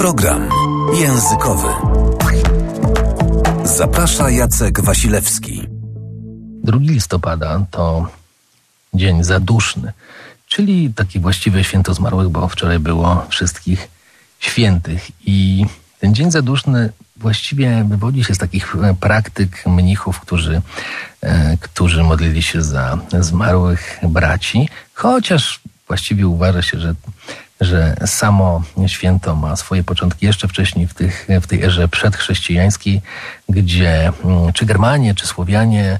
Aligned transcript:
Program 0.00 0.48
językowy. 0.94 1.68
Zaprasza 3.64 4.30
Jacek 4.30 4.80
Wasilewski. 4.80 5.62
2 6.64 6.78
listopada 6.80 7.66
to 7.70 8.08
dzień 8.94 9.24
zaduszny, 9.24 9.92
czyli 10.48 10.94
taki 10.94 11.20
właściwe 11.20 11.64
święto 11.64 11.94
zmarłych, 11.94 12.28
bo 12.28 12.48
wczoraj 12.48 12.78
było 12.78 13.26
wszystkich 13.28 13.88
świętych. 14.38 15.10
I 15.26 15.66
ten 15.98 16.14
dzień 16.14 16.30
zaduszny 16.30 16.92
właściwie 17.16 17.84
wywodzi 17.88 18.24
się 18.24 18.34
z 18.34 18.38
takich 18.38 18.76
praktyk 19.00 19.66
mnichów, 19.66 20.20
którzy, 20.20 20.62
e, 21.20 21.56
którzy 21.56 22.02
modlili 22.02 22.42
się 22.42 22.62
za 22.62 22.98
zmarłych 23.20 24.00
braci, 24.02 24.68
chociaż 24.94 25.60
właściwie 25.88 26.26
uważa 26.26 26.62
się, 26.62 26.80
że 26.80 26.94
że 27.60 27.96
samo 28.06 28.62
święto 28.86 29.36
ma 29.36 29.56
swoje 29.56 29.84
początki 29.84 30.26
jeszcze 30.26 30.48
wcześniej 30.48 30.86
w, 30.86 30.94
tych, 30.94 31.26
w 31.42 31.46
tej 31.46 31.62
erze 31.62 31.88
przedchrześcijańskiej, 31.88 33.00
gdzie 33.48 34.12
mm, 34.24 34.52
czy 34.52 34.66
Germanie, 34.66 35.14
czy 35.14 35.26
Słowianie 35.26 35.98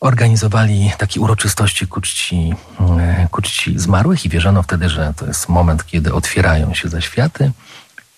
organizowali 0.00 0.92
takie 0.98 1.20
uroczystości 1.20 1.86
ku 1.86 2.00
czci, 2.00 2.54
mm, 2.80 3.28
ku 3.28 3.42
czci 3.42 3.78
zmarłych 3.78 4.24
i 4.24 4.28
wierzono 4.28 4.62
wtedy, 4.62 4.88
że 4.88 5.14
to 5.16 5.26
jest 5.26 5.48
moment, 5.48 5.86
kiedy 5.86 6.14
otwierają 6.14 6.74
się 6.74 6.88
zaświaty 6.88 7.52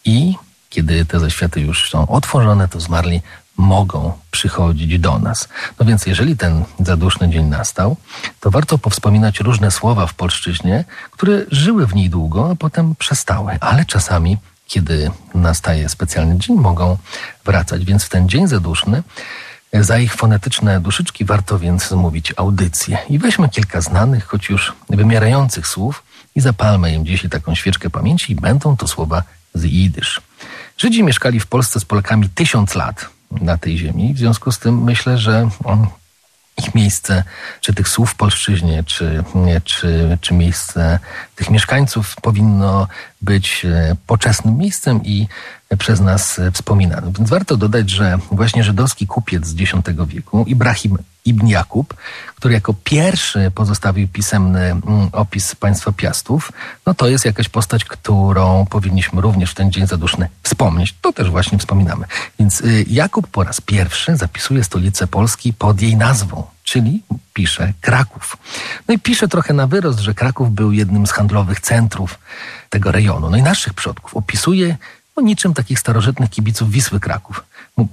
i 0.05 0.35
kiedy 0.71 1.05
te 1.05 1.21
zaświaty 1.21 1.61
już 1.61 1.91
są 1.91 2.09
otworzone, 2.09 2.69
to 2.69 2.81
zmarli 2.81 3.23
mogą 3.63 4.13
przychodzić 4.31 4.99
do 4.99 5.19
nas. 5.19 5.49
No 5.81 5.87
więc 5.87 6.07
jeżeli 6.07 6.37
ten 6.37 6.65
zaduszny 6.81 7.31
dzień 7.31 7.47
nastał, 7.47 7.97
to 8.41 8.51
warto 8.51 8.79
powspominać 8.79 9.41
różne 9.41 9.71
słowa 9.71 10.07
w 10.07 10.15
polszczyźnie, 10.15 10.85
które 11.11 11.45
żyły 11.51 11.87
w 11.87 11.95
niej 11.95 12.11
długo, 12.11 12.51
a 12.51 12.55
potem 12.55 12.95
przestały, 12.95 13.59
ale 13.61 13.85
czasami, 13.85 14.39
kiedy 14.67 15.11
nastaje 15.35 15.89
specjalny 15.89 16.39
dzień, 16.39 16.57
mogą 16.57 16.97
wracać. 17.45 17.85
Więc 17.85 18.05
w 18.05 18.09
ten 18.09 18.29
dzień 18.29 18.49
zaduszny 18.49 19.03
za 19.73 19.99
ich 19.99 20.15
fonetyczne 20.15 20.81
duszyczki 20.81 21.25
warto 21.25 21.59
więc 21.59 21.89
zmówić 21.89 22.35
audycję. 22.37 22.99
I 23.09 23.19
weźmy 23.19 23.49
kilka 23.49 23.81
znanych, 23.81 24.27
choć 24.27 24.49
już 24.49 24.73
wymierających 24.91 25.67
słów 25.67 26.03
i 26.35 26.41
zapalmy 26.41 26.95
im 26.95 27.07
dzisiaj 27.07 27.31
taką 27.31 27.55
świeczkę 27.55 27.91
pamięci 27.91 28.33
i 28.33 28.37
będą 28.37 28.77
to 28.77 28.89
słowa 28.89 29.23
z 29.55 29.65
jidysz. 29.65 30.21
Żydzi 30.79 31.03
mieszkali 31.03 31.41
w 31.41 31.47
Polsce 31.47 31.81
z 31.81 31.85
Polakami 31.85 32.29
tysiąc 32.29 32.75
lat 32.75 33.07
na 33.41 33.59
tej 33.59 33.79
ziemi. 33.79 34.15
W 34.15 34.19
związku 34.19 34.53
z 34.53 34.59
tym 34.59 34.85
myślę, 34.85 35.19
że 35.19 35.49
ich 36.59 36.75
miejsce, 36.75 37.25
czy 37.61 37.75
tych 37.75 37.89
słów 37.89 38.11
w 38.11 38.15
polszczyźnie, 38.15 38.85
czy, 38.85 39.25
czy, 39.65 40.19
czy 40.21 40.35
miejsce 40.35 40.99
tych 41.37 41.51
mieszkańców 41.51 42.17
powinno 42.23 42.89
być 43.23 43.65
e, 43.65 43.97
poczesnym 44.07 44.59
miejscem 44.59 45.01
i 45.05 45.29
przez 45.79 46.01
nas 46.01 46.41
wspominanym. 46.53 47.13
Więc 47.13 47.31
warto 47.31 47.57
dodać, 47.57 47.91
że 47.91 48.19
właśnie 48.31 48.65
żydowski 48.65 49.07
kupiec 49.07 49.47
z 49.47 49.61
X 49.61 49.73
wieku, 50.07 50.45
Ibrahim 50.47 50.99
ibn 51.25 51.47
Jakub, 51.47 51.95
który 52.37 52.55
jako 52.55 52.75
pierwszy 52.85 53.51
pozostawił 53.55 54.09
pisemny 54.09 54.61
mm, 54.61 54.83
opis 55.13 55.55
państwa 55.55 55.93
Piastów, 55.93 56.53
no 56.87 56.95
to 56.95 57.09
jest 57.09 57.25
jakaś 57.25 57.49
postać, 57.49 57.85
którą 57.85 58.67
powinniśmy 58.67 59.21
również 59.21 59.51
w 59.51 59.55
ten 59.55 59.73
dzień 59.73 59.87
zaduszny 59.87 60.29
wspomnieć. 60.43 60.95
To 61.01 61.13
też 61.13 61.31
właśnie 61.31 61.59
wspominamy. 61.59 62.07
Więc 62.39 62.61
y, 62.61 62.85
Jakub 62.89 63.27
po 63.27 63.45
raz 63.45 63.61
pierwszy 63.61 64.17
zapisuje 64.17 64.65
stolicę 64.65 65.07
Polski 65.07 65.53
pod 65.53 65.83
jej 65.83 65.97
nazwą, 65.97 66.47
czyli 66.65 67.03
pisze 67.35 67.73
Kraków. 67.81 68.37
No 68.89 68.95
i 68.95 68.99
pisze 68.99 69.29
trochę 69.29 69.55
na 69.55 69.67
wyrost, 69.67 69.99
że 69.99 70.15
Kraków 70.15 70.53
był 70.53 70.73
jednym 70.73 71.07
z 71.07 71.11
handlowych 71.11 71.61
centrów 71.61 72.19
tego 72.71 72.93
rejonu. 72.93 73.31
No 73.31 73.37
i 73.37 73.43
naszych 73.43 73.75
przodków 73.75 74.17
opisuje 74.17 74.77
o 75.17 75.21
niczym 75.21 75.55
takich 75.55 75.79
starożytnych 75.79 76.31
kibiców 76.31 76.71
Wisły 76.71 77.01
Kraków. 77.01 77.45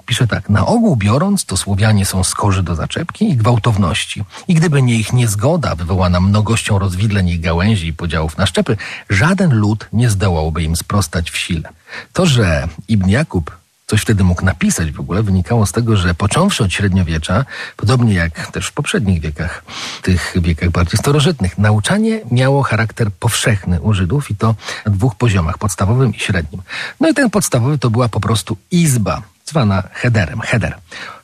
Pisze 0.06 0.28
tak, 0.28 0.50
na 0.50 0.66
ogół 0.66 0.96
biorąc, 0.96 1.46
to 1.46 1.58
Słowianie 1.58 2.06
są 2.06 2.24
skorzy 2.24 2.64
do 2.64 2.76
zaczepki 2.76 3.30
i 3.30 3.38
gwałtowności. 3.38 4.24
I 4.48 4.54
gdyby 4.54 4.82
nie 4.82 4.96
ich 4.96 5.14
niezgoda 5.14 5.76
wywołana 5.76 6.20
mnogością 6.20 6.80
rozwidleń 6.80 7.30
i 7.30 7.40
gałęzi 7.40 7.88
i 7.88 7.94
podziałów 7.94 8.38
na 8.38 8.46
szczepy, 8.46 8.78
żaden 9.10 9.54
lud 9.54 9.88
nie 9.94 10.10
zdołałby 10.10 10.64
im 10.64 10.76
sprostać 10.76 11.32
w 11.32 11.38
sile. 11.38 11.70
To, 12.14 12.26
że 12.26 12.68
Ibn 12.88 13.10
Jakub 13.10 13.60
coś 13.88 14.02
wtedy 14.02 14.24
mógł 14.24 14.46
napisać 14.46 14.92
w 14.92 15.00
ogóle, 15.00 15.24
wynikało 15.24 15.66
z 15.66 15.72
tego, 15.72 15.98
że 15.98 16.14
począwszy 16.14 16.64
od 16.64 16.74
średniowiecza, 16.74 17.46
podobnie 17.78 18.14
jak 18.14 18.52
też 18.52 18.68
w 18.68 18.72
poprzednich 18.74 19.22
wiekach, 19.22 19.64
tych 20.02 20.34
wiekach 20.42 20.70
bardziej 20.70 20.98
starożytnych, 20.98 21.58
nauczanie 21.58 22.22
miało 22.32 22.64
charakter 22.64 23.12
powszechny 23.12 23.82
u 23.82 23.94
Żydów 23.94 24.32
i 24.32 24.36
to 24.36 24.56
na 24.86 24.92
dwóch 24.92 25.16
poziomach, 25.16 25.58
podstawowym 25.58 26.16
i 26.16 26.20
średnim. 26.20 26.62
No 27.00 27.10
i 27.10 27.14
ten 27.14 27.30
podstawowy 27.30 27.78
to 27.78 27.90
była 27.90 28.10
po 28.10 28.20
prostu 28.20 28.58
izba, 28.72 29.22
zwana 29.50 29.84
headerem, 29.94 30.42
header 30.42 30.76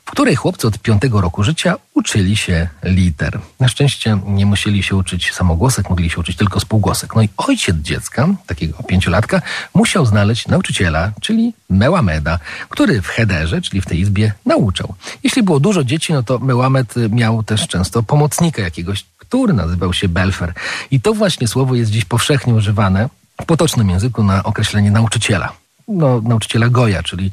w 0.06 0.10
której 0.10 0.36
chłopcy 0.36 0.66
od 0.66 0.78
piątego 0.78 1.20
roku 1.20 1.42
życia 1.42 1.76
uczyli 1.94 2.36
się 2.36 2.68
liter. 2.82 3.38
Na 3.60 3.68
szczęście 3.68 4.18
nie 4.26 4.46
musieli 4.46 4.82
się 4.82 4.96
uczyć 4.96 5.32
samogłosek, 5.32 5.90
mogli 5.90 6.10
się 6.10 6.20
uczyć 6.20 6.36
tylko 6.36 6.60
spółgłosek. 6.60 7.14
No 7.16 7.22
i 7.22 7.28
ojciec 7.36 7.76
dziecka, 7.76 8.28
takiego 8.46 8.82
pięciolatka, 8.82 9.42
musiał 9.74 10.06
znaleźć 10.06 10.48
nauczyciela, 10.48 11.12
czyli 11.20 11.54
Mełameda, 11.70 12.38
który 12.68 13.02
w 13.02 13.06
hederze, 13.06 13.60
czyli 13.60 13.80
w 13.80 13.86
tej 13.86 14.00
izbie, 14.00 14.32
nauczał. 14.44 14.94
Jeśli 15.22 15.42
było 15.42 15.60
dużo 15.60 15.84
dzieci, 15.84 16.12
no 16.12 16.22
to 16.22 16.38
Mełamed 16.38 16.94
miał 17.10 17.42
też 17.42 17.68
często 17.68 18.02
pomocnika 18.02 18.62
jakiegoś, 18.62 19.04
który 19.18 19.52
nazywał 19.52 19.92
się 19.92 20.08
Belfer. 20.08 20.52
I 20.90 21.00
to 21.00 21.14
właśnie 21.14 21.48
słowo 21.48 21.74
jest 21.74 21.90
dziś 21.90 22.04
powszechnie 22.04 22.54
używane 22.54 23.08
w 23.42 23.44
potocznym 23.44 23.90
języku 23.90 24.22
na 24.22 24.42
określenie 24.42 24.90
nauczyciela 24.90 25.65
no, 25.88 26.20
nauczyciela 26.20 26.68
Goja, 26.68 27.02
czyli 27.02 27.30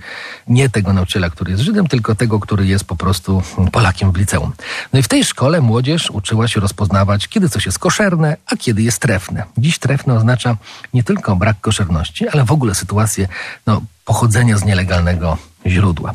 nie 0.48 0.70
tego 0.70 0.94
nauczyciela, 0.94 1.30
który 1.30 1.52
jest 1.52 1.64
Żydem, 1.64 1.88
tylko 1.88 2.16
tego, 2.16 2.40
który 2.40 2.68
jest 2.68 2.86
po 2.86 2.96
prostu 2.96 3.44
Polakiem 3.72 4.12
w 4.12 4.18
liceum. 4.18 4.52
No 4.94 5.00
i 5.00 5.04
w 5.04 5.08
tej 5.08 5.24
szkole 5.24 5.62
młodzież 5.62 6.12
uczyła 6.12 6.48
się 6.48 6.60
rozpoznawać, 6.60 7.28
kiedy 7.28 7.50
coś 7.50 7.66
jest 7.66 7.80
koszerne, 7.80 8.38
a 8.46 8.56
kiedy 8.56 8.82
jest 8.82 9.00
trefne. 9.00 9.44
Dziś 9.58 9.80
trefne 9.80 10.14
oznacza 10.14 10.58
nie 10.94 11.04
tylko 11.04 11.36
brak 11.36 11.62
koszerności, 11.62 12.28
ale 12.28 12.46
w 12.46 12.52
ogóle 12.52 12.76
sytuację 12.76 13.28
no, 13.68 13.82
pochodzenia 14.06 14.58
z 14.58 14.66
nielegalnego 14.66 15.38
źródła. 15.68 16.14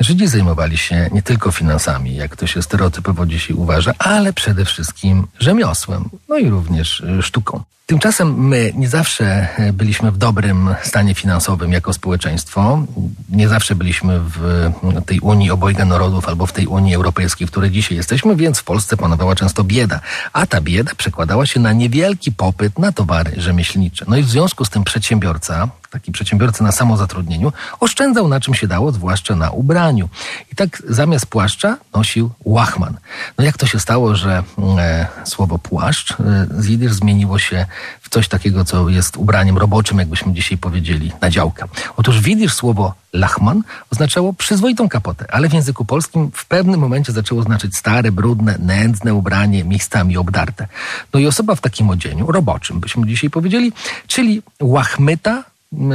Żydzi 0.00 0.26
zajmowali 0.26 0.78
się 0.78 1.10
nie 1.12 1.22
tylko 1.22 1.52
finansami, 1.52 2.16
jak 2.16 2.36
to 2.36 2.46
się 2.46 2.62
stereotypowo 2.62 3.26
dzisiaj 3.26 3.56
uważa, 3.56 3.92
ale 3.98 4.32
przede 4.32 4.64
wszystkim 4.64 5.26
rzemiosłem, 5.38 6.04
no 6.28 6.38
i 6.38 6.50
również 6.50 7.02
sztuką. 7.22 7.62
Tymczasem 7.90 8.48
my 8.48 8.72
nie 8.76 8.88
zawsze 8.88 9.48
e, 9.58 9.72
byliśmy 9.72 10.10
w 10.10 10.18
dobrym 10.18 10.74
stanie 10.82 11.14
finansowym 11.14 11.72
jako 11.72 11.92
społeczeństwo. 11.92 12.82
Nie 13.28 13.48
zawsze 13.48 13.74
byliśmy 13.74 14.20
w 14.20 14.72
tej 15.06 15.20
Unii 15.20 15.50
obojga 15.50 15.84
narodów 15.84 16.28
albo 16.28 16.46
w 16.46 16.52
tej 16.52 16.66
Unii 16.66 16.94
Europejskiej, 16.94 17.46
w 17.46 17.50
której 17.50 17.70
dzisiaj 17.70 17.96
jesteśmy, 17.96 18.36
więc 18.36 18.58
w 18.58 18.64
Polsce 18.64 18.96
panowała 18.96 19.34
często 19.34 19.64
bieda. 19.64 20.00
A 20.32 20.46
ta 20.46 20.60
bieda 20.60 20.94
przekładała 20.94 21.46
się 21.46 21.60
na 21.60 21.72
niewielki 21.72 22.32
popyt 22.32 22.78
na 22.78 22.92
towary 22.92 23.32
rzemieślnicze. 23.36 24.04
No 24.08 24.16
i 24.16 24.22
w 24.22 24.28
związku 24.28 24.64
z 24.64 24.70
tym 24.70 24.84
przedsiębiorca, 24.84 25.68
taki 25.90 26.12
przedsiębiorca 26.12 26.64
na 26.64 26.72
samozatrudnieniu, 26.72 27.52
oszczędzał 27.80 28.28
na 28.28 28.40
czym 28.40 28.54
się 28.54 28.66
dało, 28.66 28.92
zwłaszcza 28.92 29.36
na 29.36 29.50
ubraniu. 29.50 30.08
I 30.52 30.56
tak 30.56 30.82
zamiast 30.88 31.26
płaszcza 31.26 31.76
nosił 31.94 32.30
łachman. 32.44 32.96
No 33.38 33.44
jak 33.44 33.58
to 33.58 33.66
się 33.66 33.80
stało, 33.80 34.14
że 34.14 34.42
e, 34.78 35.06
słowo 35.24 35.58
płaszcz 35.58 36.12
e, 36.12 36.16
z 36.58 36.66
jidysz 36.66 36.92
zmieniło 36.92 37.38
się 37.38 37.66
w 38.00 38.08
coś 38.08 38.28
takiego, 38.28 38.64
co 38.64 38.88
jest 38.88 39.16
ubraniem 39.16 39.58
roboczym, 39.58 39.98
jakbyśmy 39.98 40.32
dzisiaj 40.32 40.58
powiedzieli, 40.58 41.12
na 41.20 41.30
działkę. 41.30 41.64
Otóż 41.96 42.20
widzisz 42.20 42.54
słowo 42.54 42.94
lachman 43.12 43.62
oznaczało 43.92 44.32
przyzwoitą 44.32 44.88
kapotę, 44.88 45.24
ale 45.30 45.48
w 45.48 45.52
języku 45.52 45.84
polskim 45.84 46.30
w 46.34 46.46
pewnym 46.46 46.80
momencie 46.80 47.12
zaczęło 47.12 47.42
znaczyć 47.42 47.76
stare, 47.76 48.12
brudne, 48.12 48.56
nędzne 48.58 49.14
ubranie, 49.14 49.64
miejscami 49.64 50.16
obdarte. 50.16 50.66
No 51.14 51.20
i 51.20 51.26
osoba 51.26 51.54
w 51.54 51.60
takim 51.60 51.90
odzieniu, 51.90 52.32
roboczym 52.32 52.80
byśmy 52.80 53.06
dzisiaj 53.06 53.30
powiedzieli, 53.30 53.72
czyli 54.06 54.42
łachmyta, 54.60 55.44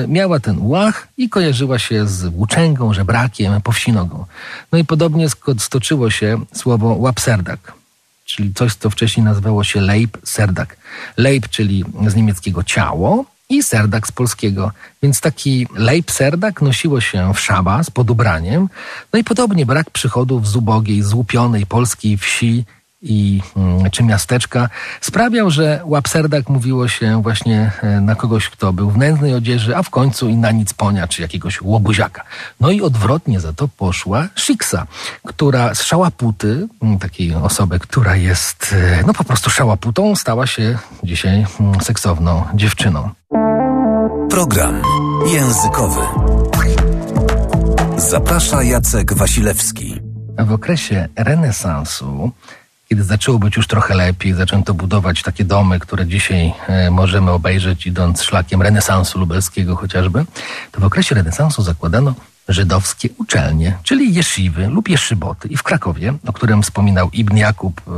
miała 0.07 0.39
ten 0.39 0.57
łach 0.59 1.07
i 1.17 1.29
kojarzyła 1.29 1.79
się 1.79 2.07
z 2.07 2.25
włóczęgą, 2.25 2.93
żebrakiem, 2.93 3.61
powsinogą. 3.61 4.25
No 4.71 4.77
i 4.77 4.85
podobnie 4.85 5.27
stoczyło 5.57 6.09
się 6.09 6.41
słowo 6.53 6.87
łapserdak 6.87 7.73
czyli 8.25 8.53
coś, 8.53 8.73
co 8.75 8.89
wcześniej 8.89 9.23
nazywało 9.23 9.63
się 9.63 9.81
Leib 9.81 10.17
Serdak. 10.23 10.77
Leib, 11.17 11.49
czyli 11.49 11.83
z 12.07 12.15
niemieckiego 12.15 12.63
ciało 12.63 13.25
i 13.49 13.63
Serdak 13.63 14.07
z 14.07 14.11
polskiego. 14.11 14.71
Więc 15.03 15.21
taki 15.21 15.67
Leib 15.75 16.11
Serdak 16.11 16.61
nosiło 16.61 17.01
się 17.01 17.33
w 17.33 17.39
szabas 17.39 17.91
pod 17.91 18.09
ubraniem. 18.09 18.69
No 19.13 19.19
i 19.19 19.23
podobnie 19.23 19.65
brak 19.65 19.89
przychodów 19.89 20.47
z 20.47 20.55
ubogiej, 20.55 21.01
złupionej 21.01 21.65
polskiej 21.65 22.17
wsi 22.17 22.65
i 23.05 23.41
mm, 23.55 23.91
czy 23.91 24.03
miasteczka 24.03 24.69
sprawiał, 25.01 25.51
że 25.51 25.81
łapserdak 25.85 26.49
mówiło 26.49 26.87
się 26.87 27.21
właśnie 27.21 27.71
e, 27.81 28.01
na 28.01 28.15
kogoś, 28.15 28.49
kto 28.49 28.73
był 28.73 28.89
w 28.89 28.97
nędznej 28.97 29.33
odzieży, 29.33 29.77
a 29.77 29.83
w 29.83 29.89
końcu 29.89 30.29
i 30.29 30.35
na 30.35 30.51
nic 30.51 30.73
ponia, 30.73 31.07
czy 31.07 31.21
jakiegoś 31.21 31.61
łobuziaka. 31.61 32.23
No 32.59 32.71
i 32.71 32.81
odwrotnie 32.81 33.39
za 33.39 33.53
to 33.53 33.67
poszła 33.67 34.27
Shiksa, 34.35 34.87
która 35.25 35.75
z 35.75 35.81
szałaputy, 35.81 36.67
mm, 36.81 36.99
takiej 36.99 37.35
osoby, 37.35 37.79
która 37.79 38.15
jest 38.15 38.75
e, 38.77 39.03
no 39.07 39.13
po 39.13 39.23
prostu 39.23 39.49
szałaputą, 39.49 40.15
stała 40.15 40.47
się 40.47 40.77
dzisiaj 41.03 41.45
mm, 41.59 41.81
seksowną 41.81 42.43
dziewczyną. 42.53 43.09
Program 44.29 44.81
językowy. 45.27 46.01
Zaprasza 47.97 48.63
Jacek 48.63 49.13
Wasilewski. 49.13 50.01
W 50.37 50.51
okresie 50.51 51.07
renesansu, 51.15 52.31
kiedy 52.89 53.03
zaczęło 53.03 53.39
być 53.39 53.57
już 53.57 53.67
trochę 53.67 53.95
lepiej, 53.95 54.33
zaczęto 54.33 54.73
budować 54.73 55.21
takie 55.21 55.45
domy, 55.45 55.79
które 55.79 56.05
dzisiaj 56.05 56.53
e, 56.67 56.91
możemy 56.91 57.31
obejrzeć 57.31 57.87
idąc 57.87 58.23
szlakiem 58.23 58.61
renesansu 58.61 59.19
lubelskiego 59.19 59.75
chociażby, 59.75 60.25
to 60.71 60.81
w 60.81 60.83
okresie 60.83 61.15
renesansu 61.15 61.63
zakładano 61.63 62.13
żydowskie 62.47 63.09
uczelnie, 63.17 63.77
czyli 63.83 64.13
jeszywy 64.13 64.67
lub 64.67 64.89
jeszyboty. 64.89 65.47
I 65.47 65.57
w 65.57 65.63
Krakowie, 65.63 66.13
o 66.27 66.33
którym 66.33 66.63
wspominał 66.63 67.09
Ibn 67.13 67.37
Jakub, 67.37 67.81
e, 67.87 67.91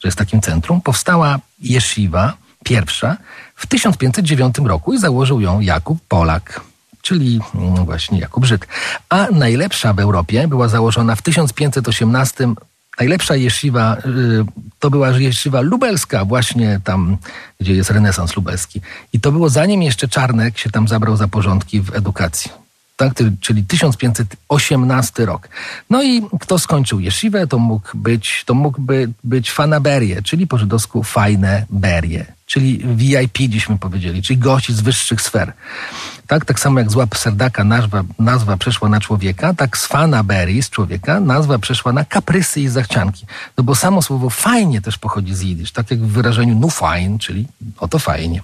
że 0.00 0.08
jest 0.08 0.18
takim 0.18 0.40
centrum, 0.40 0.80
powstała 0.80 1.38
jeszywa, 1.60 2.34
pierwsza, 2.64 3.16
w 3.54 3.66
1509 3.66 4.56
roku 4.64 4.94
i 4.94 4.98
założył 4.98 5.40
ją 5.40 5.60
Jakub 5.60 5.98
Polak, 6.08 6.60
czyli 7.02 7.40
mm, 7.54 7.84
właśnie 7.84 8.18
Jakub 8.18 8.44
Żyd. 8.44 8.66
A 9.08 9.26
najlepsza 9.32 9.92
w 9.92 10.00
Europie 10.00 10.48
była 10.48 10.68
założona 10.68 11.16
w 11.16 11.22
1518 11.22 12.54
Najlepsza 12.98 13.36
jeszywa 13.36 13.96
y, 13.96 14.44
to 14.78 14.90
była 14.90 15.10
jeszywa 15.10 15.60
lubelska, 15.60 16.24
właśnie 16.24 16.80
tam, 16.84 17.16
gdzie 17.60 17.74
jest 17.74 17.90
renesans 17.90 18.36
lubelski. 18.36 18.80
I 19.12 19.20
to 19.20 19.32
było 19.32 19.48
zanim 19.48 19.82
jeszcze 19.82 20.08
Czarnek 20.08 20.58
się 20.58 20.70
tam 20.70 20.88
zabrał 20.88 21.16
za 21.16 21.28
porządki 21.28 21.80
w 21.80 21.94
edukacji. 21.94 22.50
Tak, 22.96 23.12
czyli 23.40 23.62
1518 23.62 25.26
rok. 25.26 25.48
No 25.90 26.02
i 26.02 26.22
kto 26.40 26.58
skończył 26.58 27.00
jeszywę, 27.00 27.46
to 27.46 27.58
mógł 27.58 27.88
być, 27.94 28.42
to 28.46 28.54
mógłby 28.54 29.10
być 29.24 29.52
fanaberie, 29.52 30.22
czyli 30.22 30.46
po 30.46 30.58
żydowsku 30.58 31.02
fajne 31.02 31.66
berie, 31.70 32.26
czyli 32.48 32.78
VIP 32.78 33.38
dziśmy 33.38 33.78
powiedzieli, 33.78 34.22
czyli 34.22 34.38
gości 34.38 34.74
z 34.74 34.80
wyższych 34.80 35.20
sfer. 35.20 35.52
Tak, 36.26 36.44
tak 36.44 36.60
samo 36.60 36.78
jak 36.78 36.90
z 36.90 36.96
łap 36.96 37.16
serdaka 37.16 37.64
nazwa, 37.64 38.04
nazwa 38.18 38.56
przeszła 38.56 38.88
na 38.88 39.00
człowieka, 39.00 39.54
tak 39.54 39.78
z 39.78 39.86
fanaberii, 39.86 40.62
z 40.62 40.70
człowieka, 40.70 41.20
nazwa 41.20 41.58
przeszła 41.58 41.92
na 41.92 42.04
kaprysy 42.04 42.60
i 42.60 42.68
zachcianki. 42.68 43.26
No 43.56 43.64
bo 43.64 43.74
samo 43.74 44.02
słowo 44.02 44.30
fajnie 44.30 44.80
też 44.80 44.98
pochodzi 44.98 45.34
z 45.34 45.40
jidysz, 45.40 45.72
tak 45.72 45.90
jak 45.90 46.00
w 46.00 46.12
wyrażeniu 46.12 46.54
nu 46.54 46.70
fajn, 46.70 47.18
czyli 47.18 47.46
oto 47.78 47.98
fajnie. 47.98 48.42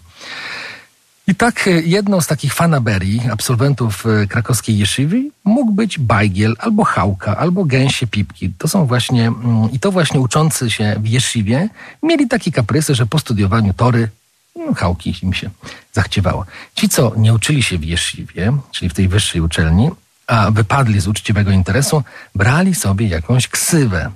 I 1.26 1.34
tak 1.34 1.68
e, 1.68 1.70
jedną 1.70 2.20
z 2.20 2.26
takich 2.26 2.54
fanaberii, 2.54 3.20
absolwentów 3.32 4.06
e, 4.06 4.26
krakowskiej 4.26 4.78
jeszywy, 4.78 5.30
mógł 5.44 5.72
być 5.72 5.98
bajgiel, 5.98 6.56
albo 6.58 6.84
chałka, 6.84 7.36
albo 7.36 7.64
gęsie 7.64 8.06
pipki. 8.06 8.50
To 8.58 8.68
są 8.68 8.86
właśnie, 8.86 9.26
mm, 9.26 9.72
i 9.72 9.80
to 9.80 9.92
właśnie 9.92 10.20
uczący 10.20 10.70
się 10.70 10.96
w 11.00 11.06
jeszywie 11.08 11.68
mieli 12.02 12.28
takie 12.28 12.52
kaprysy, 12.52 12.94
że 12.94 13.06
po 13.06 13.18
studiowaniu 13.18 13.74
tory 13.74 14.08
no, 14.56 14.74
chałki 14.74 15.14
im 15.22 15.34
się 15.34 15.50
zachciewało. 15.92 16.46
Ci, 16.74 16.88
co 16.88 17.12
nie 17.16 17.34
uczyli 17.34 17.62
się 17.62 17.78
w 17.78 17.84
jeszywie, 17.84 18.52
czyli 18.70 18.88
w 18.88 18.94
tej 18.94 19.08
wyższej 19.08 19.40
uczelni, 19.40 19.90
a 20.26 20.50
wypadli 20.50 21.00
z 21.00 21.08
uczciwego 21.08 21.50
interesu, 21.50 22.02
brali 22.34 22.74
sobie 22.74 23.08
jakąś 23.08 23.48
ksywę, 23.48 24.10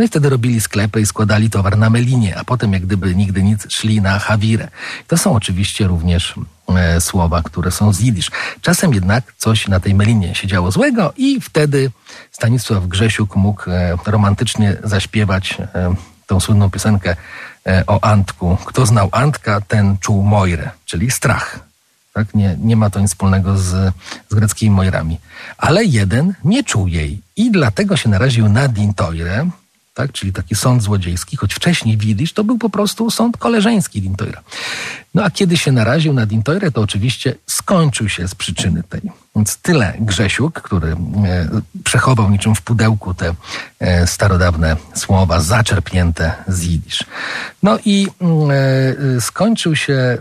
no 0.00 0.04
i 0.04 0.08
wtedy 0.08 0.28
robili 0.28 0.60
sklepy 0.60 1.00
i 1.00 1.06
składali 1.06 1.50
towar 1.50 1.78
na 1.78 1.90
melinie, 1.90 2.38
a 2.38 2.44
potem 2.44 2.72
jak 2.72 2.82
gdyby 2.82 3.14
nigdy 3.14 3.42
nic 3.42 3.72
szli 3.72 4.00
na 4.00 4.18
hawirę. 4.18 4.68
To 5.06 5.18
są 5.18 5.34
oczywiście 5.34 5.86
również 5.86 6.34
e, 6.68 7.00
słowa, 7.00 7.42
które 7.42 7.70
są 7.70 7.92
z 7.92 8.00
jidysz. 8.00 8.30
Czasem 8.60 8.94
jednak 8.94 9.34
coś 9.38 9.68
na 9.68 9.80
tej 9.80 9.94
melinie 9.94 10.34
się 10.34 10.48
działo 10.48 10.70
złego 10.70 11.12
i 11.16 11.40
wtedy 11.40 11.90
Stanisław 12.32 12.86
Grzesiuk 12.86 13.36
mógł 13.36 13.70
e, 13.70 13.96
romantycznie 14.06 14.76
zaśpiewać 14.84 15.56
e, 15.60 15.94
tą 16.26 16.40
słynną 16.40 16.70
piosenkę 16.70 17.16
e, 17.66 17.84
o 17.86 18.04
Antku. 18.04 18.56
Kto 18.64 18.86
znał 18.86 19.08
Antka, 19.12 19.60
ten 19.60 19.98
czuł 19.98 20.22
Mojrę, 20.22 20.70
czyli 20.84 21.10
strach. 21.10 21.60
Tak? 22.14 22.34
Nie, 22.34 22.56
nie 22.58 22.76
ma 22.76 22.90
to 22.90 23.00
nic 23.00 23.10
wspólnego 23.10 23.58
z, 23.58 23.94
z 24.30 24.34
greckimi 24.34 24.70
Mojrami. 24.70 25.20
Ale 25.58 25.84
jeden 25.84 26.34
nie 26.44 26.64
czuł 26.64 26.86
jej 26.86 27.20
i 27.36 27.50
dlatego 27.50 27.96
się 27.96 28.08
naraził 28.08 28.48
na 28.48 28.68
Dintoire, 28.68 29.46
tak? 29.94 30.12
czyli 30.12 30.32
taki 30.32 30.54
sąd 30.54 30.82
złodziejski, 30.82 31.36
choć 31.36 31.54
wcześniej 31.54 31.96
Widisz 31.96 32.32
to 32.32 32.44
był 32.44 32.58
po 32.58 32.70
prostu 32.70 33.10
sąd 33.10 33.36
koleżeński 33.36 34.02
Dintoira. 34.02 34.42
No 35.14 35.24
a 35.24 35.30
kiedy 35.30 35.56
się 35.56 35.72
naraził 35.72 36.12
na 36.12 36.26
Dintoire, 36.26 36.72
to 36.72 36.80
oczywiście 36.80 37.34
skończył 37.46 38.08
się 38.08 38.28
z 38.28 38.34
przyczyny 38.34 38.82
tej. 38.82 39.00
Więc 39.36 39.56
tyle 39.56 39.94
Grzesiuk, 40.00 40.62
który 40.62 40.88
e, 40.88 40.96
przechował 41.84 42.30
niczym 42.30 42.54
w 42.54 42.62
pudełku 42.62 43.14
te 43.14 43.34
e, 43.78 44.06
starodawne 44.06 44.76
słowa 44.94 45.40
zaczerpnięte 45.40 46.34
z 46.48 46.62
jidysz. 46.62 47.04
No 47.62 47.78
i 47.84 48.08
mm, 48.20 48.50
e, 49.16 49.20
skończył 49.20 49.76
się 49.76 50.18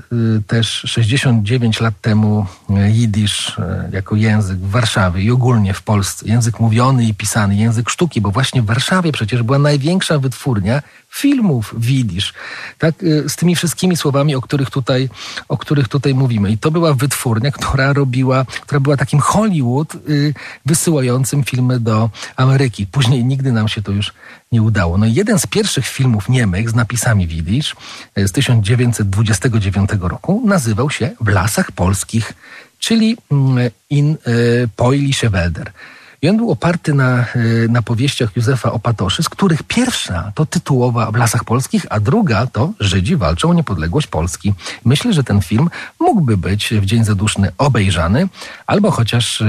też 0.47 0.83
69 0.85 1.81
lat 1.81 1.94
temu 2.01 2.45
jidysz 2.88 3.57
jako 3.91 4.15
język 4.15 4.57
w 4.57 4.69
Warszawie 4.69 5.23
i 5.23 5.31
ogólnie 5.31 5.73
w 5.73 5.81
Polsce. 5.81 6.27
Język 6.27 6.59
mówiony 6.59 7.05
i 7.05 7.13
pisany, 7.13 7.55
język 7.55 7.89
sztuki, 7.89 8.21
bo 8.21 8.31
właśnie 8.31 8.62
w 8.62 8.65
Warszawie 8.65 9.12
przecież 9.12 9.44
była 9.44 9.59
największa 9.59 10.19
wytwórnia 10.19 10.81
filmów 11.09 11.75
widzisz, 11.77 12.33
tak, 12.77 12.95
z 13.27 13.35
tymi 13.35 13.55
wszystkimi 13.55 13.97
słowami, 13.97 14.35
o 14.35 14.41
których 14.41 14.69
tutaj, 14.69 15.09
o 15.47 15.57
których 15.57 15.88
tutaj 15.88 16.13
mówimy. 16.13 16.51
I 16.51 16.57
to 16.57 16.71
była 16.71 16.94
wytwórnia, 16.94 17.51
która 17.51 17.94
robiła, 17.94 18.45
która 18.45 18.79
była 18.79 18.97
takim 19.00 19.19
Hollywood 19.19 19.96
y, 19.96 20.34
wysyłającym 20.66 21.44
filmy 21.44 21.80
do 21.80 22.10
Ameryki. 22.36 22.88
Później 22.88 23.25
nigdy 23.25 23.51
nam 23.51 23.68
się 23.68 23.81
to 23.81 23.92
już 23.92 24.13
nie 24.51 24.62
udało. 24.62 24.98
No 24.98 25.06
i 25.06 25.13
jeden 25.13 25.40
z 25.40 25.48
pierwszych 25.48 25.88
filmów 25.88 26.30
niemych 26.30 26.69
z 26.69 26.75
napisami 26.75 27.28
widzisz 27.28 27.75
y, 28.18 28.28
z 28.28 28.31
1929 28.31 29.90
roku 30.01 30.44
nazywał 30.46 30.90
się 30.90 31.12
W 31.22 31.28
lasach 31.28 31.72
polskich, 31.72 32.34
czyli 32.80 33.18
mm, 33.31 33.69
In 33.90 34.18
y, 34.28 34.69
Poilische 34.75 35.30
Wälder. 35.30 35.72
I 36.21 36.30
on 36.30 36.38
był 36.38 36.51
oparty 36.51 36.94
na, 36.94 37.25
y, 37.36 37.68
na 37.69 37.81
powieściach 37.81 38.36
Józefa 38.36 38.71
Opatoszy, 38.71 39.24
z 39.24 39.30
których 39.30 39.63
pierwsza 39.63 40.31
to 40.36 40.45
tytułowa 40.45 41.12
w 41.12 41.16
Lasach 41.16 41.44
Polskich, 41.44 41.86
a 41.89 42.00
druga 42.00 42.48
to 42.48 42.74
Żydzi 42.80 43.16
walczą 43.16 43.50
o 43.50 43.54
niepodległość 43.54 44.07
Polski. 44.07 44.54
Myślę, 44.86 45.13
że 45.13 45.24
ten 45.24 45.42
film 45.42 45.69
mógłby 46.00 46.38
być 46.38 46.74
w 46.74 46.86
Dzień 46.86 47.06
Zaduszny 47.06 47.51
obejrzany, 47.57 48.27
albo 48.68 48.92
chociaż 48.92 49.44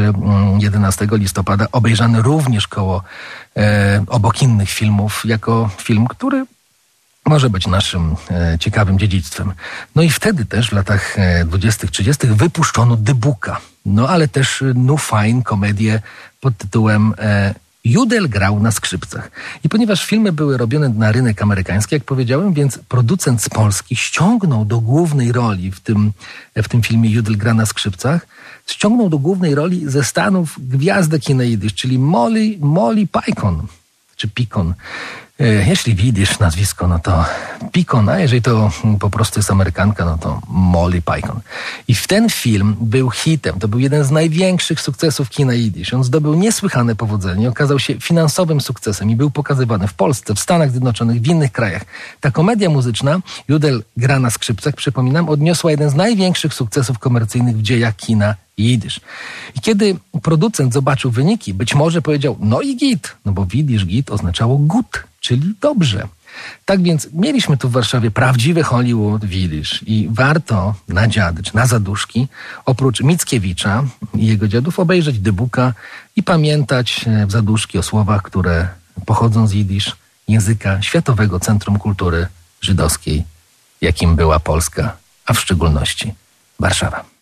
11 0.58 1.04
y, 1.04 1.18
listopada 1.18 1.66
obejrzany 1.72 2.22
również 2.22 2.68
koło 2.68 3.02
e, 3.56 4.04
obok 4.06 4.42
innych 4.42 4.70
filmów, 4.70 5.22
jako 5.24 5.70
film, 5.78 6.06
który 6.06 6.46
może 7.30 7.50
być 7.50 7.66
naszym 7.66 8.16
e, 8.30 8.58
ciekawym 8.60 8.98
dziedzictwem. 8.98 9.52
No 9.94 10.02
i 10.02 10.10
wtedy 10.10 10.44
też 10.44 10.70
w 10.70 10.72
latach 10.72 11.16
20-30 11.44 12.24
e, 12.24 12.34
wypuszczono 12.34 12.96
Dybuka. 12.96 13.60
No 13.86 14.08
ale 14.08 14.28
też 14.28 14.64
No 14.74 14.96
Fine 14.96 15.42
komedię 15.42 16.02
pod 16.40 16.56
tytułem 16.56 17.14
e, 17.18 17.54
Judel 17.84 18.28
grał 18.28 18.60
na 18.60 18.70
skrzypcach. 18.70 19.30
I 19.64 19.68
ponieważ 19.68 20.04
filmy 20.04 20.32
były 20.32 20.56
robione 20.56 20.88
na 20.88 21.12
rynek 21.12 21.42
amerykański, 21.42 21.94
jak 21.94 22.04
powiedziałem, 22.04 22.54
więc 22.54 22.78
producent 22.88 23.42
z 23.42 23.48
Polski 23.48 23.96
ściągnął 23.96 24.64
do 24.64 24.80
głównej 24.80 25.32
roli 25.32 25.70
w 25.70 25.80
tym, 25.80 26.12
w 26.56 26.68
tym 26.68 26.82
filmie 26.82 27.10
Judel 27.10 27.36
gra 27.36 27.54
na 27.54 27.66
skrzypcach, 27.66 28.26
ściągnął 28.66 29.08
do 29.08 29.18
głównej 29.18 29.54
roli 29.54 29.90
ze 29.90 30.04
Stanów 30.04 30.56
gwiazdę 30.58 31.18
kineidysz, 31.18 31.74
czyli 31.74 31.98
Molly, 31.98 32.58
Molly 32.60 33.06
Picon, 33.06 33.66
czy 34.16 34.28
Picon. 34.28 34.74
E, 35.40 35.46
jeśli 35.46 35.94
widzisz 35.94 36.38
nazwisko, 36.38 36.88
no 36.88 36.98
to 36.98 37.24
Picon, 37.72 38.08
a 38.08 38.18
jeżeli 38.18 38.42
to 38.42 38.70
po 39.00 39.10
prostu 39.10 39.38
jest 39.38 39.50
Amerykanka, 39.50 40.04
no 40.04 40.18
to 40.18 40.40
Molly 40.48 41.02
Picon. 41.02 41.40
I 41.88 41.94
w 41.94 42.06
ten 42.06 42.30
film 42.30 42.76
był 42.80 43.10
hitem. 43.10 43.58
To 43.58 43.68
był 43.68 43.80
jeden 43.80 44.04
z 44.04 44.10
największych 44.10 44.80
sukcesów 44.80 45.30
kina 45.30 45.54
Yiddish. 45.54 45.94
On 45.94 46.04
zdobył 46.04 46.34
niesłychane 46.34 46.96
powodzenie, 46.96 47.48
okazał 47.48 47.78
się 47.78 48.00
finansowym 48.00 48.60
sukcesem 48.60 49.10
i 49.10 49.16
był 49.16 49.30
pokazywany 49.30 49.88
w 49.88 49.94
Polsce, 49.94 50.34
w 50.34 50.40
Stanach 50.40 50.70
Zjednoczonych, 50.70 51.20
w 51.20 51.26
innych 51.26 51.52
krajach. 51.52 51.84
Ta 52.20 52.30
komedia 52.30 52.70
muzyczna, 52.70 53.20
Judel 53.48 53.82
gra 53.96 54.18
na 54.18 54.30
skrzypcach, 54.30 54.74
przypominam, 54.74 55.28
odniosła 55.28 55.70
jeden 55.70 55.90
z 55.90 55.94
największych 55.94 56.54
sukcesów 56.54 56.98
komercyjnych 56.98 57.56
w 57.56 57.62
dziejach 57.62 57.96
kina 57.96 58.34
Jidysz. 58.58 59.00
I 59.56 59.60
kiedy 59.60 59.96
producent 60.22 60.72
zobaczył 60.72 61.10
wyniki, 61.10 61.54
być 61.54 61.74
może 61.74 62.02
powiedział, 62.02 62.36
no 62.40 62.60
i 62.60 62.76
git, 62.76 63.16
no 63.24 63.32
bo 63.32 63.46
widzisz, 63.46 63.86
git 63.86 64.10
oznaczało 64.10 64.58
gut, 64.58 65.09
czyli 65.20 65.54
dobrze. 65.60 66.08
Tak 66.64 66.82
więc 66.82 67.08
mieliśmy 67.12 67.56
tu 67.56 67.68
w 67.68 67.72
Warszawie 67.72 68.10
prawdziwy 68.10 68.62
Hollywood 68.62 69.24
Village 69.24 69.70
i 69.86 70.08
warto 70.10 70.74
na 70.88 71.08
dziady 71.08 71.42
czy 71.42 71.56
na 71.56 71.66
zaduszki, 71.66 72.28
oprócz 72.64 73.00
Mickiewicza 73.00 73.84
i 74.14 74.26
jego 74.26 74.48
dziadów, 74.48 74.78
obejrzeć 74.78 75.18
Dybuka 75.18 75.74
i 76.16 76.22
pamiętać 76.22 77.04
e, 77.06 77.26
w 77.26 77.32
zaduszki 77.32 77.78
o 77.78 77.82
słowach, 77.82 78.22
które 78.22 78.68
pochodzą 79.06 79.46
z 79.46 79.52
Jidysz, 79.52 79.96
języka 80.28 80.82
Światowego 80.82 81.40
Centrum 81.40 81.78
Kultury 81.78 82.26
Żydowskiej, 82.60 83.24
jakim 83.80 84.16
była 84.16 84.40
Polska, 84.40 84.96
a 85.26 85.32
w 85.32 85.40
szczególności 85.40 86.14
Warszawa. 86.60 87.10